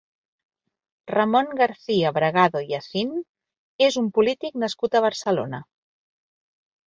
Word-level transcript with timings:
Ramon 1.15 1.51
García-Bragado 1.59 2.63
i 2.71 2.73
Acín 2.77 3.13
és 3.89 3.99
un 4.03 4.07
polític 4.15 4.57
nascut 4.63 4.97
a 4.97 5.03
Barcelona. 5.05 5.61